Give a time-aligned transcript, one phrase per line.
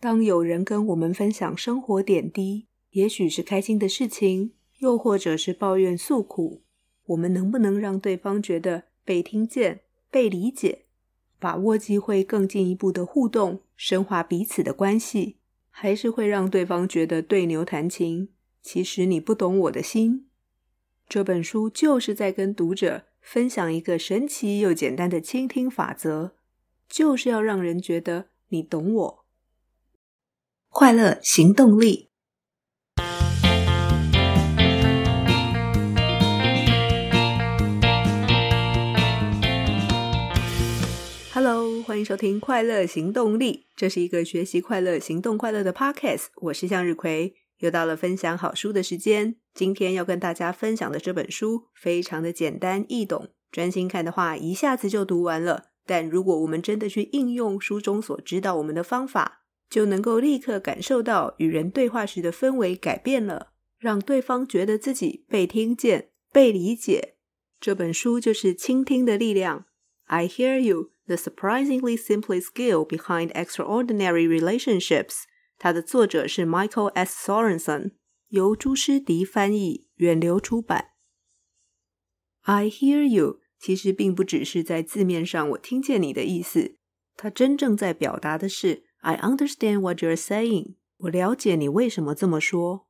[0.00, 6.62] 当有人跟我们分享生活点滴，也许是开心的事情，又或者是抱怨诉苦，
[7.06, 10.84] 我们能不能让对方觉得被听见、被理解，
[11.40, 15.38] 把握机会更进一步的互动，深化彼此的关系，
[15.68, 18.28] 还是会让对方觉得对牛弹琴？
[18.62, 20.28] 其实你不懂我的心。
[21.08, 26.34] 这本书就是在跟读者分享一个神奇又简单的倾听法则，
[26.88, 29.24] 就是要让人觉得你懂我。
[30.80, 32.08] 快乐行动力。
[41.34, 46.26] Hello，欢迎收听《快乐行动力》，这是一个学习快乐、行动快乐的 Podcast。
[46.42, 49.34] 我是向日葵，又到了分享好书的时间。
[49.52, 55.70] 今天要跟大家分享的这本书非常的简单易懂，专心看的话一下子就读完了。
[55.84, 59.37] 但如果我们真的去应用书中所指导我们的方法，
[59.70, 67.16] 就能够立刻感受到与人对话时的氛围改变了，让对方觉得自己被听见、被理解。
[67.60, 69.66] 这本书就是倾听的力量。
[70.04, 75.24] I hear you, the surprisingly simple skill behind extraordinary relationships。
[75.58, 77.30] 它的作者是 Michael S.
[77.30, 77.90] Sorensen，
[78.28, 80.92] 由朱诗迪翻译，远流出版。
[82.42, 86.76] I hear you 其实并不只是在字面上我听见你的意思，
[87.16, 88.87] 它真正在表达的是。
[89.00, 90.74] I understand what you're saying。
[90.98, 92.86] 我了解你为什么这么说。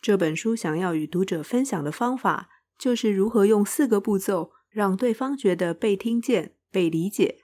[0.00, 7.40] 这本书想要与读者分享的方法，就是如何用四个步骤让对方觉得被听见、被理解。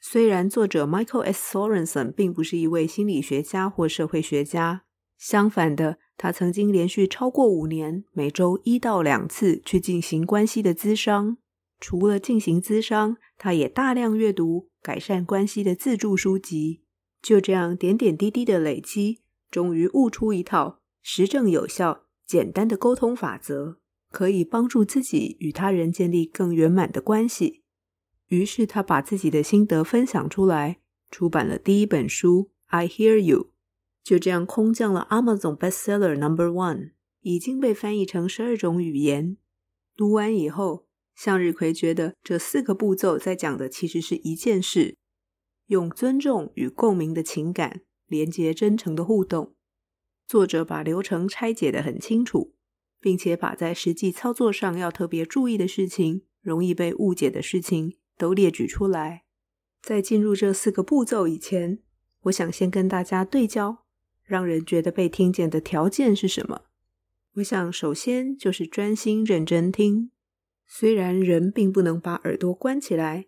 [0.00, 1.56] 虽然作者 Michael S.
[1.56, 4.84] Sorensen 并不是一位心理学家或社会学家，
[5.18, 11.38] 相反的，他曾经连续超过五年，每周一到两次去进行关系的咨商。
[11.80, 16.83] 除了进行咨商，他也大量阅读改善关系的自助书籍。
[17.24, 23.78] 就这样点点滴滴的累积，终于悟出一套实证有效、简单的沟通法则，
[24.10, 27.62] 可以帮助自己与他人建立更圆满的关系。
[28.28, 30.80] 于是他把自己的心得分享出来，
[31.10, 33.38] 出版了第一本书《I Hear You》，
[34.02, 36.90] 就这样空降了 Amazon Bestseller Number One，
[37.22, 39.38] 已经被翻译成十二种语言。
[39.96, 44.98] 读完以后，向日葵觉得这四个步骤在讲的其实是一件事。
[45.66, 49.54] 用尊重与共鸣的情感连接真诚的互动。
[50.26, 52.54] 作者把流程拆解得很清楚，
[53.00, 59.24] 并且把在实际操作上要特别注意的事情、容易被误解的事情都列举出来。
[59.82, 61.78] 在进入这四个步骤以前，
[62.22, 63.84] 我想先跟大家对焦，
[64.24, 66.62] 让人觉得被听见的条件是什么？
[67.34, 70.10] 我想首先就是专心认真听。
[70.66, 73.26] 虽然人并不能把耳朵关起来。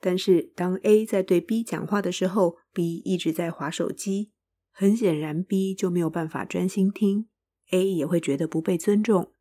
[0.00, 4.30] 但是，当 A 在对 B 讲话的时候，B 一直在划手机，
[4.70, 7.26] 很显然 B 就没有办法专心听
[7.70, 9.32] ，A 也会觉得不被尊重。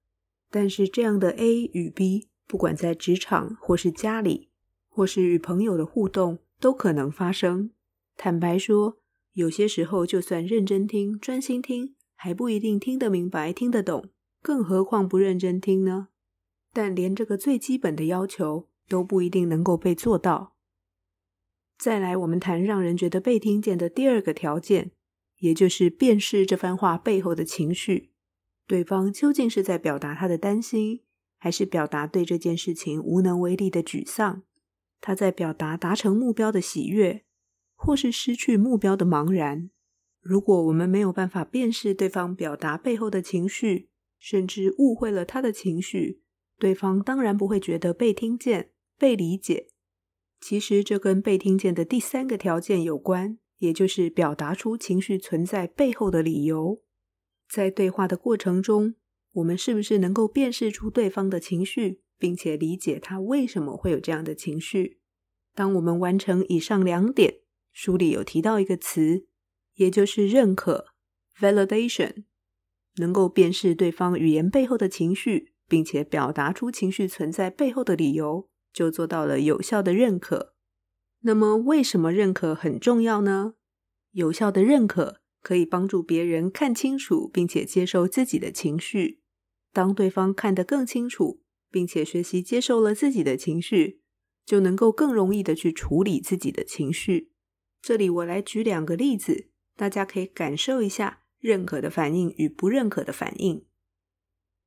[0.50, 4.50] 但是，这样的 A 与 B，不管在职场或是家里，
[4.90, 7.69] 或是与朋友的互动，都可能发生。
[8.16, 8.97] 坦白说，
[9.34, 14.09] 有些时候就算认真听、专心听，还不一定听得明白、听得懂，
[14.41, 16.07] 更何况不认真听呢？
[16.73, 20.56] 但连这个最基本的要求，都不一定能够被做到。
[21.78, 24.92] 再来，我们谈让人觉得被听见的第二个条件，
[25.38, 28.12] 也就是辨识这番话背后的情绪。
[28.66, 31.03] 对方究竟是在表达他的担心，
[31.38, 34.44] 还是表达对这件事情无能为力的沮丧？
[35.00, 37.24] 他在表达达成目标的喜悦，
[37.76, 39.70] 或是失去目标的茫然？
[40.20, 46.24] 如果我们没有办法辨识对方表达背后的情绪，甚至误会了他的情绪，
[46.58, 48.72] 对方当然不会觉得被听见。
[48.97, 49.68] 被理解，
[50.41, 56.81] 其实这跟被听见的第三个条件有关，也就是表达出情绪存在背后的理由。
[57.47, 58.96] 在对话的过程中，
[59.34, 65.00] 我们是不是能够辨识出对方的情绪，并且理解他为什么会有这样的情绪？
[65.53, 67.41] 当我们完成以上两点，
[67.72, 69.28] 书里有提到一个词，
[69.75, 70.88] 也就是认可
[71.40, 72.23] （validation），
[72.97, 78.49] 能够辨识对方语言背后的情绪，并且表达出情绪存在背后的理由。
[78.78, 80.53] 就做到了有效的认可。
[81.22, 83.56] 那么，为什么认可很重要呢？
[84.12, 89.22] 有效的认可可以帮助别人看清楚，并且接受自己的情绪。
[89.74, 91.41] 当对方看得更清楚，
[91.72, 94.02] 并且学习接受了自己的情绪，
[94.46, 97.32] 就能够更容易的去处理自己的情绪。
[97.82, 103.66] 这里我来举两个例子，大家可以感受一下认可的反应与不认可的反应。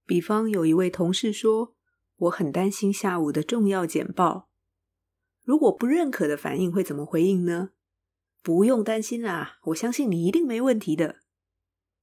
[0.04, 1.76] 比方有一位同事说，
[2.20, 4.48] 我很担心下午的重要简报。
[5.42, 7.70] 如果不认可的反应会怎么回应呢？
[8.42, 11.16] 不用担心啦，我相信你一定没问题的。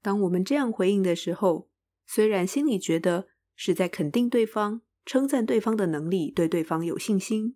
[0.02, 1.70] 当我们这样回应的时候，
[2.06, 7.56] 虽然心里觉得是在肯定对方、称赞对方的能力，对对方有信心，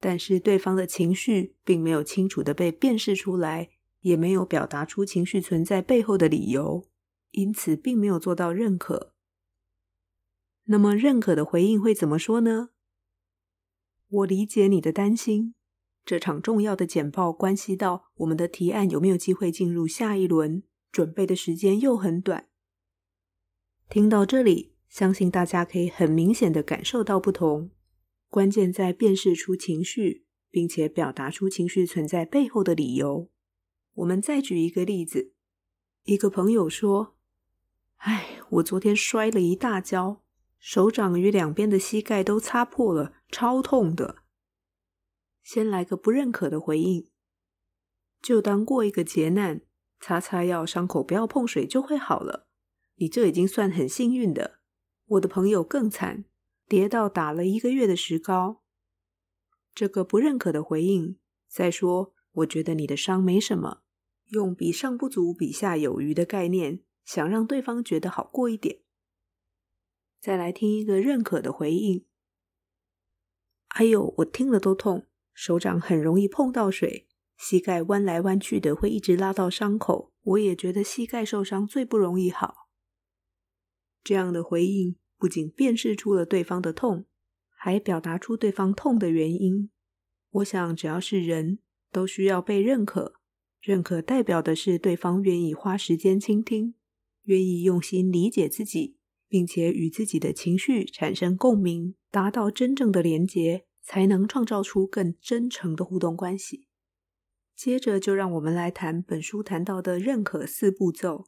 [0.00, 3.70] 但是对方的情绪并没有清楚的被辨识出来，
[4.00, 6.88] 也没有表达出情绪存在背后的理由，
[7.30, 9.11] 因此并没有做到认可。
[10.64, 12.70] 那么，认可的回应会怎么说呢？
[14.08, 15.54] 我理解你的担心。
[16.04, 22.48] 这场重要的简报关系到我们的提案有没有机会进入下一轮，准备的时间又很短。
[23.88, 27.70] 听到这里，相信大家可以很明显的感受到不同。
[28.28, 33.30] 关键在辨识出情绪，并且表达出情绪存在背后的理由。
[33.94, 35.34] 我们再举一个例子，
[36.04, 37.14] 一个朋友说
[37.98, 40.21] ：“哎，我昨天摔了一大跤，
[40.64, 44.18] 手掌与两边的膝盖都擦破了，超痛的。”
[45.42, 47.10] 先来个不认可的回应，
[48.22, 49.62] 就当过一个劫难，
[49.98, 52.46] 擦擦药，伤口不要碰水就会好了。
[52.94, 54.60] 你这已经算很幸运的。
[55.06, 56.26] 我的朋友更惨，
[56.68, 58.62] 跌到打了一个月的石膏。
[59.74, 61.18] 这个不认可的回应，
[61.48, 63.82] 再说，我觉得你的伤没什么，
[64.28, 68.81] 用比上不足，比下有余的概念，想让对方觉得好过一点。
[70.22, 72.04] 再来听一个认可的回应。
[73.70, 75.08] 哎呦，我听了都痛。
[75.34, 80.12] 手掌很容易碰到水，膝盖弯来弯去的会一直拉到伤口。
[80.22, 82.68] 我也觉得膝盖受伤最不容易好。
[84.04, 87.06] 这样的回应不仅辨识出了对方的痛，
[87.56, 89.70] 还表达出对方痛的原因。
[90.30, 91.58] 我想，只要是人
[91.90, 93.14] 都需要被认可。
[93.60, 96.74] 认可代表的是对方愿意花时间倾听，
[97.24, 98.96] 愿意用心理解自己，
[99.32, 103.64] 并且与自己的情绪产生共鸣，达到真正的连结。
[103.84, 106.68] 才能创造出更真诚的互动关系。
[107.56, 111.26] 接着，就让我们来谈本书谈到的认可四步骤。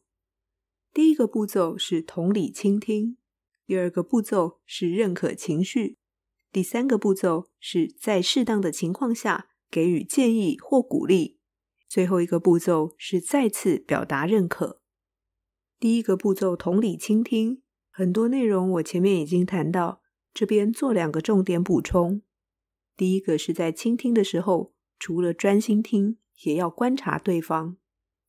[0.93, 3.19] 第一个步骤是同理倾听，
[3.67, 5.99] 第二个步骤是认可情绪，
[6.53, 11.41] 第三个步骤是在适当的情况下给予建议或鼓励，
[11.89, 14.81] 最后一个步骤是再次表达认可。
[15.81, 17.64] 第一个步骤同理倾听，
[17.97, 20.03] 很多内容我前面已经谈到，
[20.33, 22.23] 这边做两个重点补充。
[22.97, 27.77] 第一个是在倾听的时候，除了专心听，也要观察对方，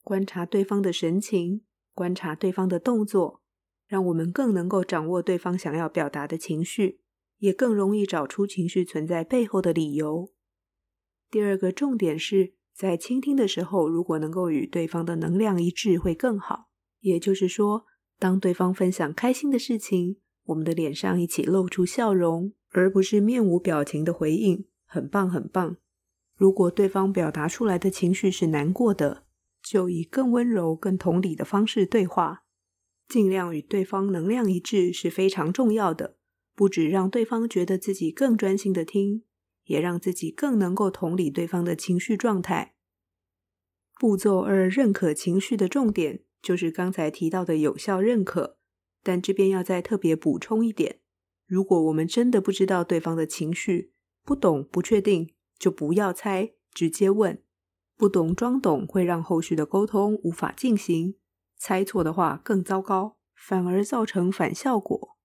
[0.03, 1.63] 观察对方的神情，
[1.95, 3.41] 观察对方的动作，
[3.87, 6.99] 让我们更能够掌握对方想要表达的情绪，
[7.39, 10.31] 也更容易找出情绪存在背后的理由。
[11.31, 16.69] 第二个重点是在倾听的时候，如果能够与对方的能量一致，会更好。
[16.99, 17.85] 也就是说，
[18.19, 22.53] 当对方分享开心的事情，我们的脸上一起露出笑容。
[22.77, 25.77] 而不是面无表情的回应，很棒很棒。
[26.35, 29.23] 如果对方表达出来的情绪是难过的，
[29.63, 32.43] 就以更温柔、更同理的方式对话，
[33.07, 36.17] 尽量与对方能量一致是非常重要的。
[36.53, 39.23] 不只让对方觉得自己更专心的听，
[39.63, 42.75] 也让自己更能够同理对方的情绪状态。
[43.97, 48.59] 步骤二，认可情绪的重点就是刚才提到的有效认可，
[49.01, 50.99] 但这边要再特别补充一点。
[51.47, 53.93] 如果我们真的不知道对方的情绪，
[54.23, 57.41] 不懂、不确定，就不要猜，直接问。
[57.97, 61.15] 不懂装懂会让后续的沟通无法进行，
[61.57, 65.17] 猜错的话更糟糕，反而造成反效果。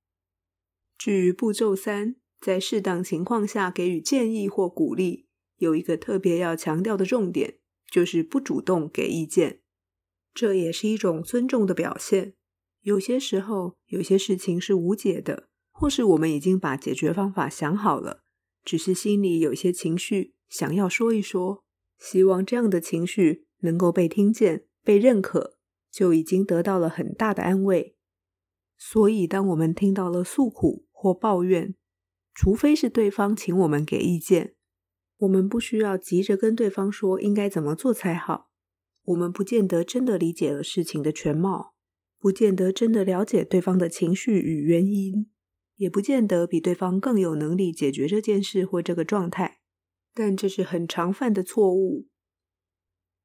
[0.97, 5.27] 至于步骤三，在适当情况下给予建议或鼓励，
[5.59, 7.59] 有一个特别要强调的重点，
[7.91, 9.60] 就是不主动给意见。
[10.33, 12.35] 这也是一种尊重的表现。
[12.83, 15.49] 有些时候，有些事情是无解的。
[15.73, 18.23] 或是我们已经把解决方法想好了，
[18.63, 21.65] 只是心里有些情绪想要说一说，
[21.99, 25.57] 希望这样的情绪能够被听见、被认可，
[25.91, 27.97] 就已经得到了很大的安慰。
[28.77, 31.75] 所以，当我们听到了诉苦或抱怨，
[32.35, 34.55] 除非是对方请我们给意见，
[35.21, 38.50] 我们不需要急着跟对方说应该怎么做才好。
[39.11, 41.75] 我们不见得真的理解了事情的全貌，
[42.19, 45.31] 不见得真的了解对方的情绪与原因。
[45.77, 49.61] 也不见得比对方更有能力解决这件事或这个状态，
[50.13, 52.07] 但这是很常犯的错误。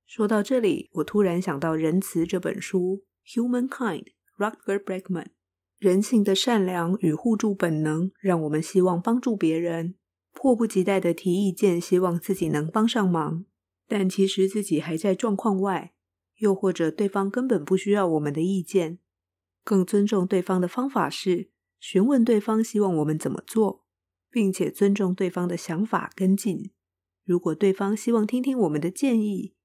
[0.06, 3.04] 说到这里，我突然想到《仁慈》这本书，
[3.36, 4.04] 《Humankind》
[4.38, 5.28] ，Rutger Bregman，
[5.78, 9.96] 人性的善良与互助本能，让我们希望帮助别人，
[10.32, 13.44] 迫不及待地提意见，希望自己能帮上忙，
[13.88, 15.94] 但其实自己还在状况外，
[16.38, 19.00] 又或者对方根本不需要我们的意见。
[19.64, 21.50] 更尊重对方的方法是，
[21.80, 23.86] 询问对方希望我们怎么做，
[24.30, 26.72] 并且尊重对方的想法跟进。
[27.24, 29.56] 如果对方希望听听我们的建议，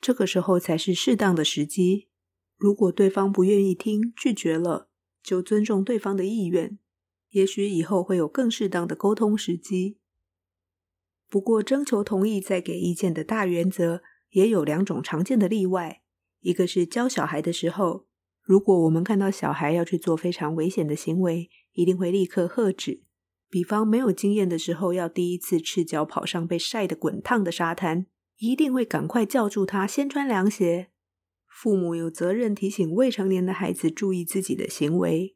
[0.00, 2.08] 这个时候才是适当的时机。
[2.56, 4.88] 如果对方不愿意听，拒绝了，
[5.22, 6.78] 就尊重对方的意愿。
[7.30, 9.98] 也许以后会有更适当的沟通时机。
[11.28, 16.02] 不过，征求同意再给意见的大原则也有两种常见的例外。
[16.40, 18.06] 一个是教小孩的时候，
[18.42, 23.02] 如果我们看到小孩要去做非常危险的行为，一定会立刻喝止。
[23.50, 28.06] 比方没有经验的时候，要第一次赤脚跑上被晒得滚烫的沙滩，
[28.38, 30.88] 一定会赶快叫住他，先穿凉鞋。
[31.46, 35.34] 父母有责任提醒未成年的孩子注意自己的行为。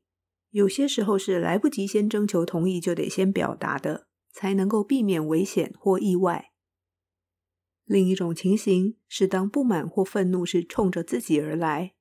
[0.50, 6.52] 有些时候是来不及先征求同意，就得先表达的，才能够避免危险或意外。
[7.84, 11.94] 另一种情形是，当不满或愤怒是冲着自己而来，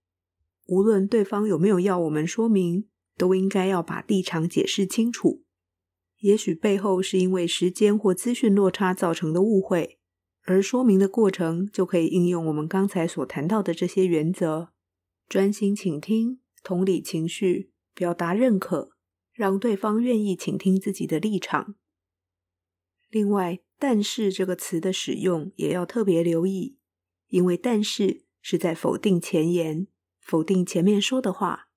[0.67, 5.43] 无论对方有没有要我们说明，都应该要把立场解释清楚。
[6.19, 9.99] 也许背后是因为时间或资讯落差造成的误会，
[10.43, 14.69] 而说明的过程就可以应用我们刚才所谈到的这些原则：
[15.27, 18.91] 专心倾听、同理情绪、表达认可，
[19.33, 21.75] 让对方愿意倾听自己的立场。
[23.11, 26.77] 另外，“但是”这个词的使用也要特别留意，
[27.27, 29.87] 因为“但是”是在否定前言，
[30.21, 31.67] 否定前面说的话，“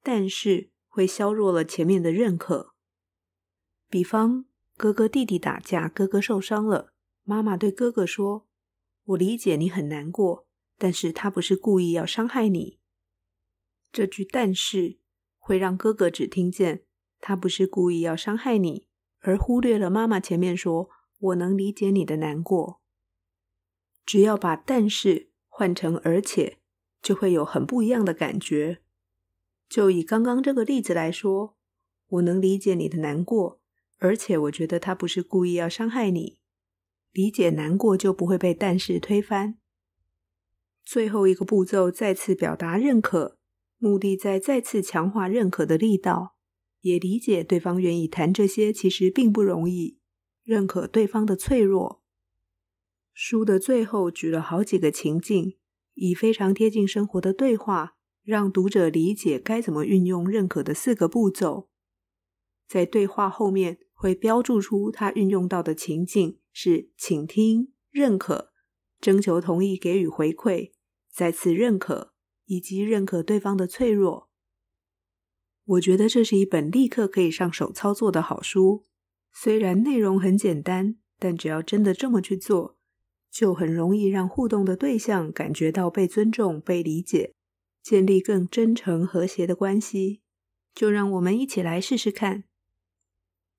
[0.00, 2.74] 但是”会削弱了前面的认可。
[3.90, 4.44] 比方，
[4.76, 6.92] 哥哥弟弟打架，哥哥受伤了。
[7.24, 8.46] 妈妈对哥哥说
[9.04, 10.46] ：“我理解你很难过，
[10.78, 12.78] 但是他不是故意要伤害你。”
[13.90, 14.98] 这句“但是”
[15.38, 16.84] 会让哥哥只听见
[17.18, 18.86] 他不是故意要伤害你，
[19.26, 22.82] 而忽略了妈妈前面说：“我能理解你的难过。”
[24.04, 26.58] 只要把“但是”换成“而且”，
[27.00, 28.82] 就会有很不一样的感觉。
[29.68, 31.56] 就以刚刚这个例子来说，
[32.08, 33.60] 我能理解你的难过。
[33.98, 36.38] 而且我觉得他不是故意要伤害你，
[37.12, 39.58] 理解难过就不会被但是推翻。
[40.84, 43.38] 最后一个步骤，再次表达认可，
[43.78, 46.33] 目的在再次强化认可的力道，
[46.84, 49.98] 也理解对方愿意谈这些其实并不容易，
[50.42, 52.02] 认可对方的脆弱。
[53.12, 55.56] 书的最后举了好几个情境，
[55.94, 61.68] 以非常贴近生活的对话，让读者理解该怎么运用认可的四个步骤。
[62.68, 63.78] 在对话后面。
[63.96, 68.52] 会标注出他运用到的情境是倾听、认可、
[69.00, 70.72] 征求同意、给予回馈、
[71.10, 72.12] 再次认可
[72.44, 74.23] 以及认可对方的脆弱。
[75.64, 78.84] 我觉得这是一本立刻可以上手操作的好书。
[79.32, 82.76] 虽然内容很简单，但只要真的这么去做，
[83.30, 87.34] 就很容易让互动的对象感觉到被尊重、被理解，
[87.82, 90.20] 建立更真诚、和谐的关系。
[90.74, 92.44] 就让我们一起来试试看。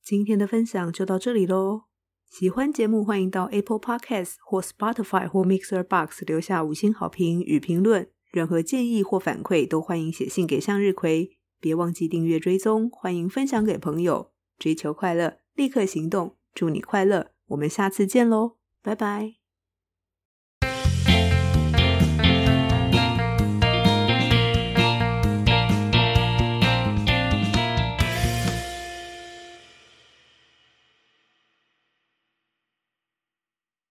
[0.03, 1.85] 今天的分享就到这里喽。
[2.29, 8.12] 喜欢节目，欢迎到 Apple Podcasts 或 Spotify 或 Mixer Box 留下五星好评与评论。
[8.31, 11.34] 任何建议或反馈都欢迎写信给向日葵。
[11.65, 14.31] 别忘记订阅追踪，欢迎分享给朋友。
[14.60, 16.38] 追求快乐，立刻行动。
[16.53, 19.44] 祝你快乐，我们下次见喽，拜拜。